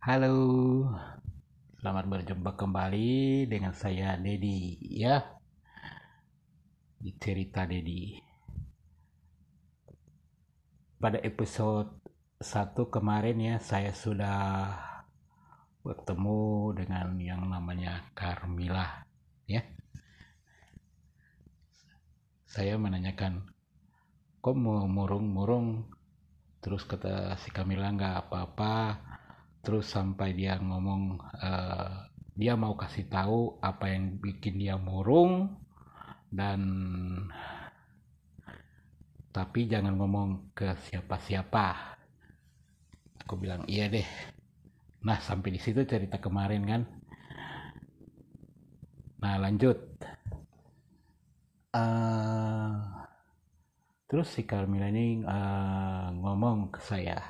[0.00, 0.32] Halo,
[1.76, 5.20] selamat berjumpa kembali dengan saya Dedi ya
[6.96, 8.16] di cerita Dedi.
[10.96, 12.00] Pada episode
[12.40, 14.72] 1 kemarin ya saya sudah
[15.84, 19.04] bertemu dengan yang namanya Carmila
[19.44, 19.60] ya.
[22.48, 23.52] Saya menanyakan
[24.40, 25.92] kok mau murung-murung
[26.64, 29.09] terus kata si Camila nggak apa-apa
[29.60, 35.60] terus sampai dia ngomong uh, dia mau kasih tahu apa yang bikin dia murung
[36.32, 36.60] dan
[39.30, 41.94] tapi jangan ngomong ke siapa-siapa.
[43.22, 44.06] Aku bilang iya deh.
[45.06, 46.82] Nah sampai di situ cerita kemarin kan.
[49.22, 49.78] Nah lanjut.
[51.70, 52.74] Uh,
[54.10, 57.22] terus si Carmila ini uh, ngomong ke saya.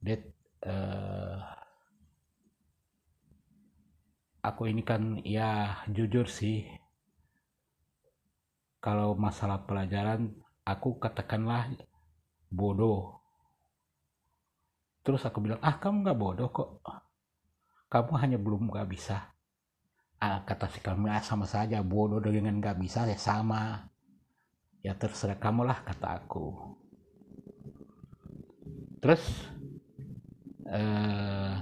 [0.00, 1.38] Dad uh,
[4.42, 6.66] aku ini kan ya jujur sih.
[8.78, 11.68] Kalau masalah pelajaran aku katakanlah
[12.48, 13.18] bodoh.
[15.02, 16.84] Terus aku bilang ah kamu nggak bodoh kok.
[17.88, 19.32] Kamu hanya belum nggak bisa.
[20.18, 23.88] Ah, kata si kami ah, sama saja bodoh dengan nggak bisa ya sama.
[24.82, 26.76] Ya terserah kamu lah kata aku.
[28.98, 29.22] Terus
[30.68, 31.52] eh,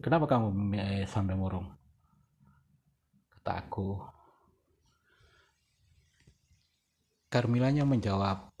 [0.00, 0.48] kenapa kamu
[0.80, 1.68] eh, sampai murung?
[3.28, 4.00] Kata aku.
[7.28, 8.54] Carmilanya menjawab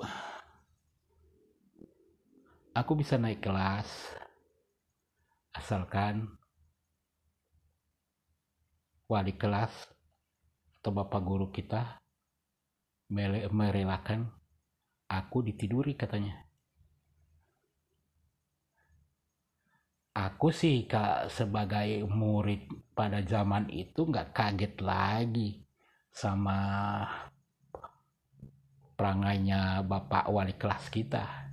[2.74, 3.86] aku bisa naik kelas
[5.54, 6.26] asalkan
[9.06, 9.70] wali kelas
[10.82, 12.02] atau bapak guru kita
[13.54, 14.26] merelakan
[15.06, 16.43] aku ditiduri katanya
[20.14, 25.58] aku sih kak sebagai murid pada zaman itu nggak kaget lagi
[26.14, 26.58] sama
[28.94, 31.50] perangainya bapak wali kelas kita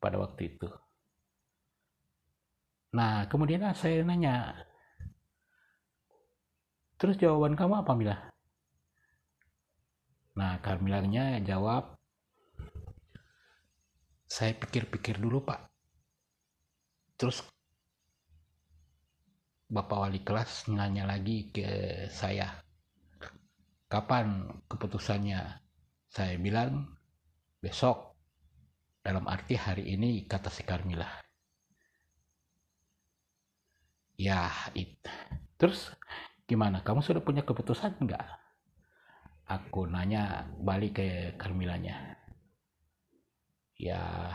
[0.00, 0.68] pada waktu itu.
[2.96, 4.54] Nah, kemudian saya nanya,
[6.96, 8.16] terus jawaban kamu apa Mila?
[10.38, 11.98] Nah, Carmilanya jawab,
[14.24, 15.73] saya pikir-pikir dulu Pak
[17.24, 17.40] terus
[19.72, 21.64] bapak wali kelas nanya lagi ke
[22.12, 22.52] saya
[23.88, 25.40] kapan keputusannya?
[26.12, 26.92] Saya bilang
[27.64, 28.12] besok.
[29.00, 31.08] Dalam arti hari ini kata si Carmila
[34.20, 35.00] ya it.
[35.56, 35.92] terus
[36.44, 36.84] gimana?
[36.84, 38.24] Kamu sudah punya keputusan enggak
[39.48, 42.16] aku nanya balik ke Carmilanya
[43.76, 44.32] ya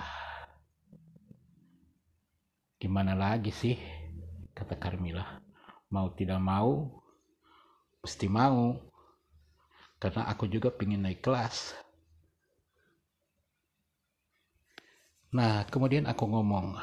[2.79, 3.75] Gimana lagi sih?
[4.55, 5.43] Kata Carmila.
[5.91, 7.03] Mau tidak mau,
[7.99, 8.71] mesti mau.
[9.99, 11.75] Karena aku juga pengen naik kelas.
[15.35, 16.79] Nah, kemudian aku ngomong,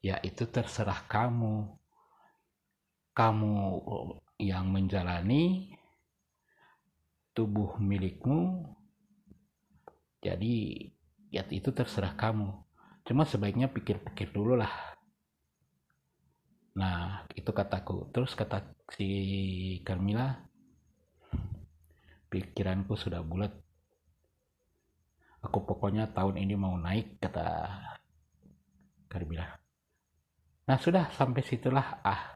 [0.00, 1.76] ya itu terserah kamu.
[3.12, 3.54] Kamu
[4.40, 5.76] yang menjalani
[7.36, 8.64] tubuh milikmu.
[10.24, 10.88] Jadi,
[11.28, 12.65] ya itu terserah kamu
[13.06, 14.72] cuma sebaiknya pikir-pikir dulu lah.
[16.76, 18.10] Nah itu kataku.
[18.10, 18.60] Terus kata
[18.92, 19.08] si
[19.86, 20.34] Carmila
[22.28, 23.54] pikiranku sudah bulat.
[25.46, 27.46] Aku pokoknya tahun ini mau naik kata
[29.06, 29.66] Carmila
[30.66, 32.34] nah sudah sampai situlah ah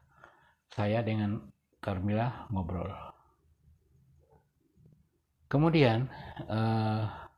[0.71, 1.51] saya dengan
[1.83, 2.87] Carmila ngobrol.
[5.51, 6.07] Kemudian
[6.47, 7.30] uh,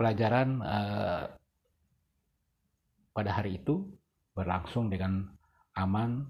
[0.00, 1.28] pelajaran uh,
[3.12, 3.84] pada hari itu
[4.32, 5.28] berlangsung dengan
[5.76, 6.24] aman,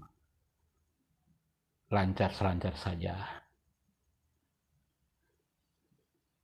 [1.87, 3.15] lancar-selancar saja.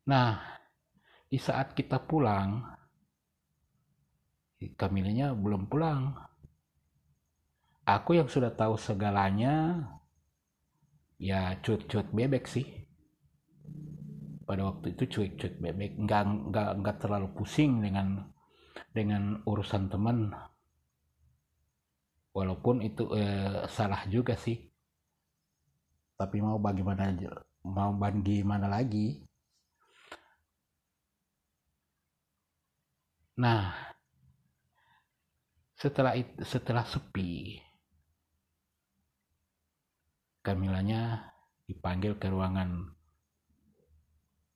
[0.07, 0.39] Nah,
[1.27, 2.63] di saat kita pulang,
[4.57, 6.15] Kamilnya belum pulang.
[7.83, 9.83] Aku yang sudah tahu segalanya,
[11.19, 12.76] ya cut-cut bebek sih
[14.47, 15.91] pada waktu itu cuek-cuek bebek.
[15.99, 18.23] Nggak nggak nggak terlalu pusing dengan
[18.95, 20.31] dengan urusan teman.
[22.31, 24.55] Walaupun itu eh, salah juga sih.
[26.17, 27.11] Tapi mau bagaimana
[27.67, 29.21] mau bagaimana lagi?
[33.37, 33.69] Nah
[35.77, 37.61] setelah itu setelah sepi
[40.41, 41.27] Kamilanya
[41.69, 42.96] dipanggil ke ruangan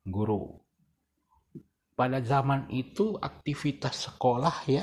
[0.05, 0.57] guru.
[1.93, 4.81] Pada zaman itu aktivitas sekolah ya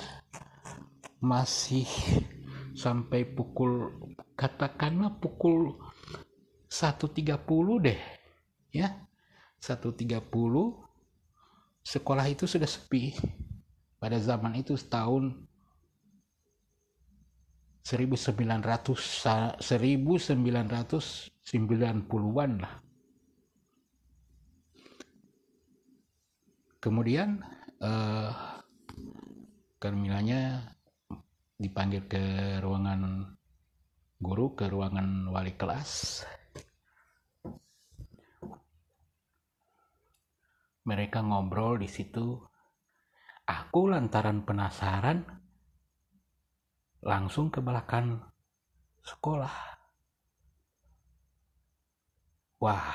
[1.18, 1.86] masih
[2.78, 3.90] sampai pukul
[4.38, 5.74] katakanlah pukul
[6.70, 8.00] 1.30 deh
[8.70, 8.94] ya.
[9.58, 9.98] 1.30
[11.82, 13.18] sekolah itu sudah sepi.
[13.98, 15.48] Pada zaman itu tahun
[17.82, 18.62] 1900
[21.48, 22.87] 1990-an lah
[26.78, 27.42] kemudian
[27.82, 28.58] uh,
[29.78, 30.74] Carmilanya
[31.54, 33.30] dipanggil ke ruangan
[34.18, 36.22] guru ke ruangan wali kelas.
[40.82, 42.42] Mereka ngobrol di situ.
[43.48, 45.22] Aku lantaran penasaran
[47.06, 48.18] langsung ke belakang
[49.06, 49.54] sekolah.
[52.58, 52.90] Wah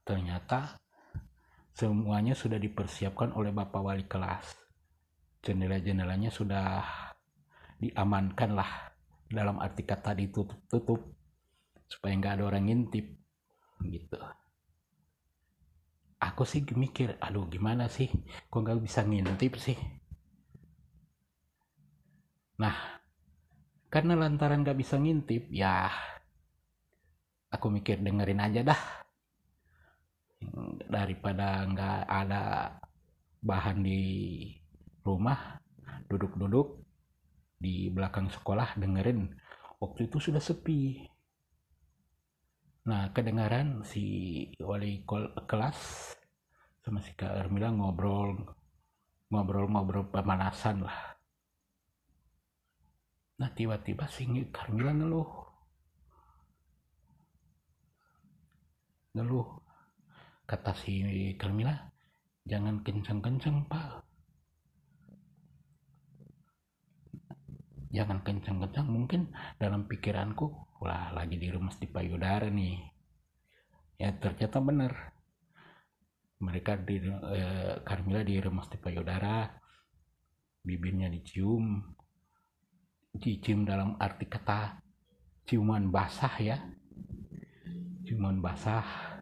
[0.00, 0.80] ternyata
[1.74, 4.54] semuanya sudah dipersiapkan oleh bapak wali kelas.
[5.42, 6.80] Jendela-jendelanya sudah
[7.82, 8.70] diamankan lah.
[9.26, 11.02] Dalam arti kata ditutup tutup.
[11.90, 13.06] Supaya nggak ada orang ngintip.
[13.82, 14.18] Gitu.
[16.22, 18.08] Aku sih mikir aduh gimana sih?
[18.48, 19.76] Kok nggak bisa ngintip sih?
[22.62, 23.02] Nah
[23.94, 25.86] karena lantaran nggak bisa ngintip ya
[27.46, 28.80] aku mikir dengerin aja dah
[30.94, 32.70] daripada nggak ada
[33.42, 34.02] bahan di
[35.02, 35.58] rumah
[36.06, 36.86] duduk-duduk
[37.58, 39.26] di belakang sekolah dengerin
[39.82, 41.02] waktu itu sudah sepi.
[42.86, 44.04] Nah kedengaran si
[44.62, 45.02] wali
[45.50, 45.78] kelas
[46.86, 48.38] sama si Kak Ermila ngobrol
[49.34, 51.18] ngobrol-ngobrol pemanasan lah.
[53.42, 55.30] Nah tiba-tiba si Carmila ngeluh.
[59.18, 59.63] Ngeluh
[60.44, 61.00] kata si
[61.40, 61.72] Carmila
[62.44, 64.04] jangan kencang-kencang pak.
[67.94, 70.50] Jangan kencang-kencang mungkin dalam pikiranku
[70.82, 72.76] wah lagi di rumah di payudara nih.
[73.96, 74.92] Ya ternyata benar.
[76.42, 79.48] Mereka di eh, Carmila di rumah di payudara
[80.64, 81.80] bibirnya dicium
[83.14, 84.82] dicium dalam arti kata
[85.46, 86.58] ciuman basah ya.
[88.04, 89.13] Ciuman basah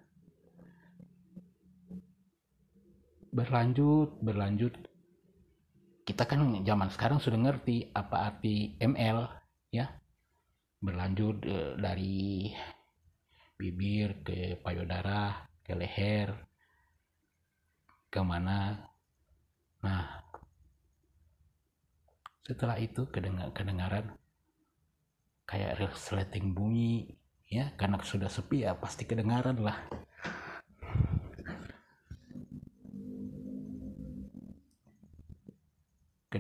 [3.33, 4.77] berlanjut berlanjut.
[6.05, 9.19] Kita kan zaman sekarang sudah ngerti apa arti ML
[9.73, 9.89] ya.
[10.83, 12.53] Berlanjut e, dari
[13.57, 16.37] bibir ke payudara ke leher
[18.13, 18.85] ke mana.
[19.81, 20.05] Nah
[22.45, 24.13] setelah itu kedengar kedengaran
[25.49, 27.17] kayak resleting bunyi
[27.49, 27.73] ya.
[27.81, 29.89] Karena sudah sepi ya pasti kedengaran lah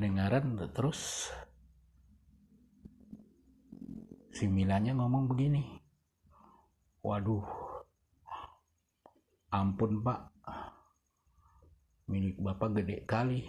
[0.02, 1.30] kedengaran terus
[4.34, 5.78] si Milanya ngomong begini
[7.06, 7.46] waduh
[9.54, 10.26] ampun pak.
[12.10, 13.46] Milik bapak gede kali.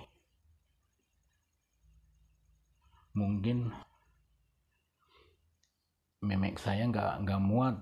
[3.18, 3.74] Mungkin
[6.22, 7.82] memek saya nggak nggak muat.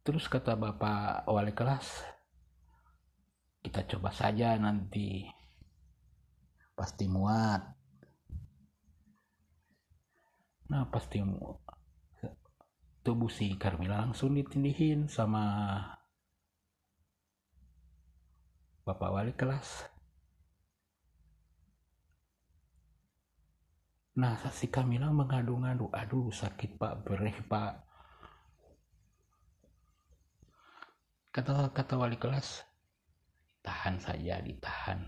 [0.00, 2.15] Terus kata bapak wali kelas
[3.66, 5.26] kita coba saja nanti.
[6.78, 7.62] Pasti muat.
[10.70, 11.18] Nah pasti
[13.02, 15.42] tubuh si Carmila langsung ditindihin sama
[18.86, 19.90] bapak wali kelas.
[24.18, 27.02] Nah si Camila mengadu-ngadu aduh sakit pak.
[27.02, 27.82] Bereh pak.
[31.34, 32.65] Kata kata wali kelas
[33.66, 35.02] tahan saja ditahan.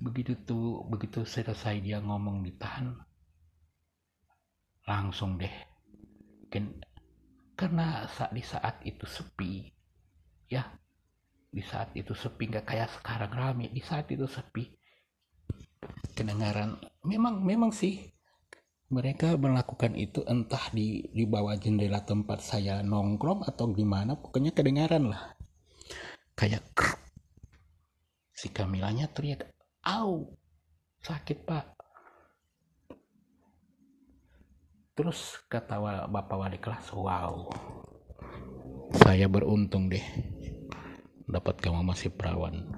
[0.00, 2.96] Begitu tuh begitu selesai dia ngomong ditahan
[4.88, 5.52] langsung deh.
[7.56, 9.68] Karena saat di saat itu sepi
[10.48, 10.64] ya.
[11.52, 13.68] Di saat itu sepi nggak kayak sekarang rame.
[13.68, 14.64] Di saat itu sepi
[16.16, 16.80] kedengaran.
[17.04, 18.15] Memang memang sih
[18.86, 25.10] mereka melakukan itu entah di di bawah jendela tempat saya nongkrong atau gimana pokoknya kedengaran
[25.10, 25.34] lah.
[26.38, 27.00] Kayak kruk.
[28.36, 29.48] si Kamilanya teriak
[29.82, 30.36] au
[31.00, 31.66] sakit pak.
[34.96, 37.48] Terus kata bapak wali kelas wow.
[39.02, 40.04] Saya beruntung deh
[41.26, 42.70] dapat kamu masih perawan.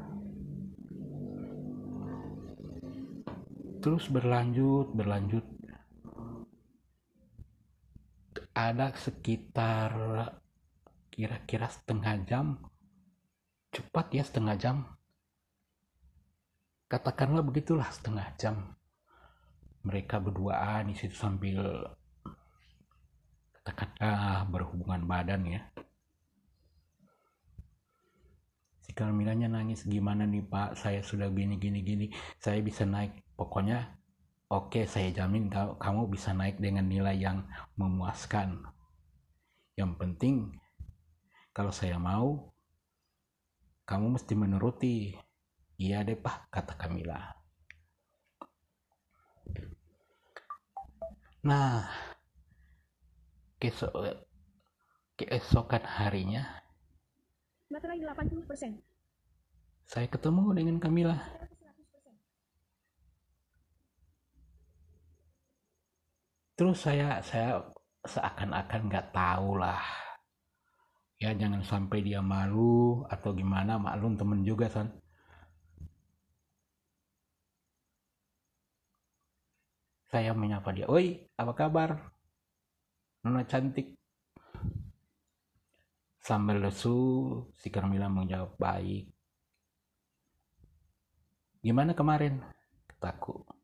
[3.79, 5.45] Terus berlanjut berlanjut
[8.59, 9.95] ada sekitar
[11.15, 12.47] kira-kira setengah jam.
[13.71, 14.77] Cepat ya setengah jam.
[16.91, 18.75] Katakanlah begitulah setengah jam.
[19.87, 21.87] Mereka berduaan di situ sambil
[23.63, 25.63] katakanlah berhubungan badan ya.
[28.83, 30.75] Si Carmilanya nangis gimana nih pak?
[30.75, 32.07] Saya sudah gini gini gini.
[32.43, 33.23] Saya bisa naik.
[33.39, 33.98] Pokoknya
[34.49, 37.45] oke saya jamin kamu bisa naik dengan nilai yang
[37.77, 38.65] memuaskan
[39.77, 40.57] yang penting
[41.55, 42.53] kalau saya mau
[43.89, 45.15] kamu mesti menuruti
[45.81, 47.21] iya deh pak kata Kamila
[51.45, 51.89] nah
[55.17, 56.59] keesokan harinya
[57.69, 58.81] lagi 80%.
[59.85, 61.21] Saya ketemu dengan Kamila.
[66.59, 67.63] Terus saya saya
[68.03, 69.79] seakan-akan nggak tahu lah.
[71.23, 74.91] Ya jangan sampai dia malu atau gimana maklum temen juga san.
[80.11, 81.91] Saya menyapa dia, oi apa kabar?
[83.23, 83.95] Nona cantik.
[86.19, 86.99] Sambil lesu,
[87.55, 89.07] si Carmila menjawab baik.
[91.63, 92.43] Gimana kemarin?
[92.89, 93.58] Kataku.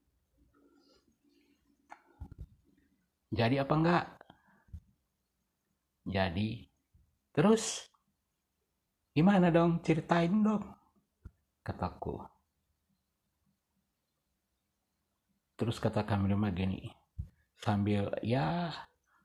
[3.34, 4.04] Jadi apa enggak?
[6.06, 6.62] Jadi.
[7.34, 7.90] Terus?
[9.10, 9.82] Gimana dong?
[9.82, 10.62] Ceritain dong.
[11.66, 12.22] Kataku.
[15.58, 16.94] Terus kata kami gini.
[17.58, 18.70] Sambil ya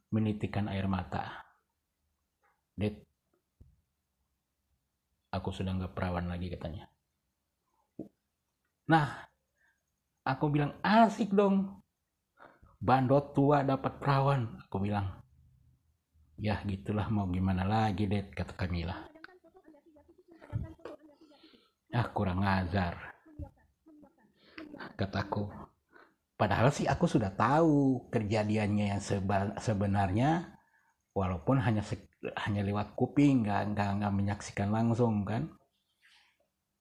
[0.10, 1.46] menitikan air mata.
[2.74, 2.96] Det,
[5.30, 6.88] aku sudah nggak perawan lagi katanya.
[8.89, 9.28] Nah,
[10.25, 11.84] aku bilang asik dong
[12.80, 15.20] bandot tua dapat perawan aku bilang.
[16.40, 18.96] Ya gitulah mau gimana lagi deh kata Kamila.
[21.92, 23.10] Ah kurang ngajar
[24.96, 25.52] kataku
[26.40, 29.02] padahal sih aku sudah tahu kejadiannya yang
[29.60, 30.56] sebenarnya
[31.12, 31.84] walaupun hanya
[32.48, 35.52] hanya lewat kuping nggak nggak nggak menyaksikan langsung kan?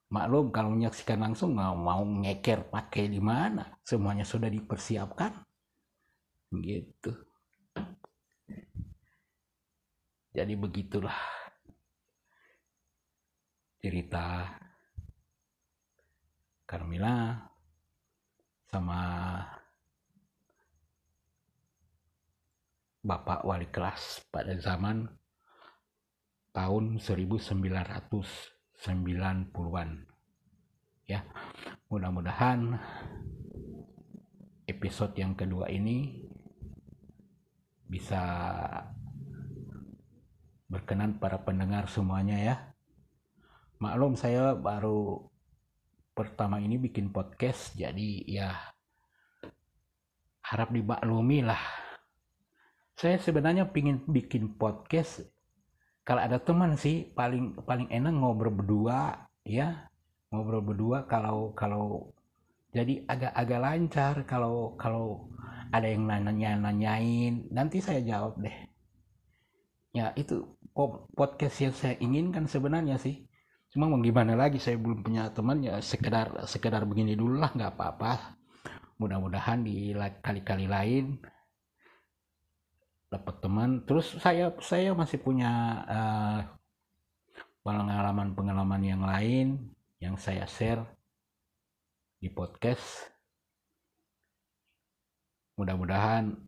[0.08, 3.76] Maklum kalau menyaksikan langsung nggak mau ngeker pakai di mana.
[3.84, 5.47] Semuanya sudah dipersiapkan
[6.52, 7.12] gitu.
[10.32, 11.16] Jadi begitulah
[13.78, 14.46] cerita
[16.68, 17.32] Carmila
[18.68, 19.00] sama
[23.00, 25.08] Bapak Wali kelas pada zaman
[26.52, 29.88] tahun 1990-an
[31.08, 31.24] ya
[31.88, 32.76] mudah-mudahan
[34.68, 36.27] episode yang kedua ini
[37.88, 38.20] bisa
[40.68, 42.56] berkenan para pendengar semuanya ya.
[43.80, 45.24] Maklum saya baru
[46.12, 48.52] pertama ini bikin podcast jadi ya
[50.44, 51.60] harap dimaklumi lah.
[52.98, 55.24] Saya sebenarnya pingin bikin podcast
[56.08, 59.92] kalau ada teman sih paling paling enak ngobrol berdua ya
[60.32, 62.16] ngobrol berdua kalau kalau
[62.72, 65.28] jadi agak-agak lancar kalau kalau
[65.72, 67.48] ada yang nanya nanyain.
[67.52, 68.56] Nanti saya jawab deh.
[69.92, 70.44] Ya itu
[71.16, 73.26] podcast yang saya inginkan sebenarnya sih.
[73.68, 75.60] Cuma mau gimana lagi saya belum punya teman.
[75.60, 78.38] Ya sekedar sekedar begini dulu lah nggak apa-apa.
[78.98, 79.94] Mudah-mudahan di
[80.24, 81.20] kali-kali lain
[83.12, 83.84] dapat teman.
[83.84, 85.50] Terus saya saya masih punya
[85.84, 86.40] uh,
[87.64, 89.68] pengalaman-pengalaman yang lain
[90.00, 90.86] yang saya share
[92.18, 93.17] di podcast
[95.58, 96.38] mudah-mudahan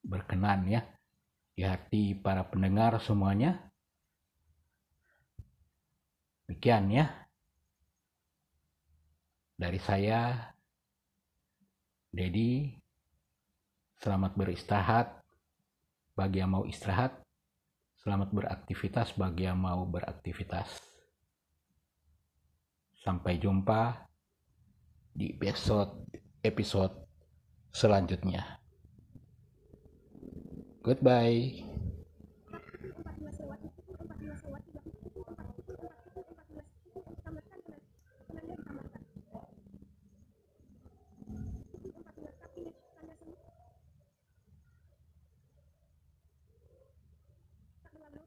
[0.00, 0.80] berkenan ya
[1.52, 3.60] di hati para pendengar semuanya.
[6.48, 7.06] Demikian ya.
[9.56, 10.52] Dari saya,
[12.12, 12.68] Dedi,
[14.00, 15.16] selamat beristirahat
[16.12, 17.24] bagi yang mau istirahat,
[18.04, 20.76] selamat beraktivitas bagi yang mau beraktivitas.
[23.00, 24.04] Sampai jumpa
[25.16, 26.04] di episode
[26.44, 27.05] episode
[27.76, 28.56] selanjutnya.
[30.80, 31.75] Goodbye.